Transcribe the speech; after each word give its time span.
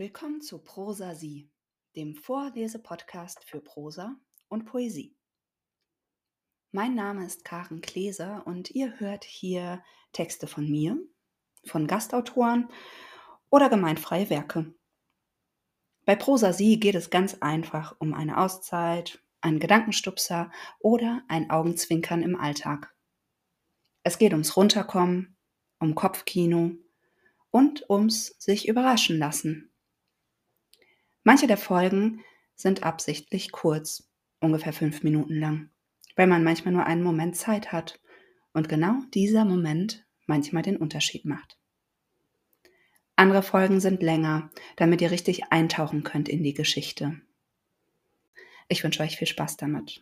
Willkommen 0.00 0.40
zu 0.40 0.60
Prosa 0.60 1.16
Sie, 1.16 1.50
dem 1.96 2.14
Vorlesepodcast 2.14 3.42
für 3.42 3.60
Prosa 3.60 4.14
und 4.46 4.64
Poesie. 4.64 5.16
Mein 6.70 6.94
Name 6.94 7.26
ist 7.26 7.44
Karen 7.44 7.80
Kleser 7.80 8.46
und 8.46 8.70
ihr 8.70 9.00
hört 9.00 9.24
hier 9.24 9.82
Texte 10.12 10.46
von 10.46 10.70
mir, 10.70 10.96
von 11.64 11.88
Gastautoren 11.88 12.68
oder 13.50 13.68
gemeinfreie 13.68 14.30
Werke. 14.30 14.72
Bei 16.04 16.14
Prosa 16.14 16.52
Sie 16.52 16.78
geht 16.78 16.94
es 16.94 17.10
ganz 17.10 17.38
einfach 17.40 17.96
um 17.98 18.14
eine 18.14 18.38
Auszeit, 18.38 19.20
einen 19.40 19.58
Gedankenstupser 19.58 20.52
oder 20.78 21.24
ein 21.26 21.50
Augenzwinkern 21.50 22.22
im 22.22 22.36
Alltag. 22.36 22.94
Es 24.04 24.18
geht 24.18 24.30
ums 24.30 24.56
Runterkommen, 24.56 25.36
um 25.80 25.96
Kopfkino 25.96 26.76
und 27.50 27.90
ums 27.90 28.36
sich 28.38 28.68
überraschen 28.68 29.18
lassen. 29.18 29.72
Manche 31.28 31.46
der 31.46 31.58
Folgen 31.58 32.24
sind 32.54 32.84
absichtlich 32.84 33.52
kurz, 33.52 34.10
ungefähr 34.40 34.72
fünf 34.72 35.02
Minuten 35.02 35.34
lang, 35.34 35.68
weil 36.16 36.26
man 36.26 36.42
manchmal 36.42 36.72
nur 36.72 36.86
einen 36.86 37.02
Moment 37.02 37.36
Zeit 37.36 37.70
hat 37.70 38.00
und 38.54 38.70
genau 38.70 38.94
dieser 39.12 39.44
Moment 39.44 40.06
manchmal 40.24 40.62
den 40.62 40.78
Unterschied 40.78 41.26
macht. 41.26 41.58
Andere 43.14 43.42
Folgen 43.42 43.78
sind 43.78 44.02
länger, 44.02 44.50
damit 44.76 45.02
ihr 45.02 45.10
richtig 45.10 45.52
eintauchen 45.52 46.02
könnt 46.02 46.30
in 46.30 46.42
die 46.42 46.54
Geschichte. 46.54 47.20
Ich 48.68 48.82
wünsche 48.82 49.02
euch 49.02 49.18
viel 49.18 49.28
Spaß 49.28 49.58
damit. 49.58 50.00